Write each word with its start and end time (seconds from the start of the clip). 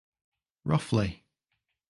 Roughly! 0.65 1.27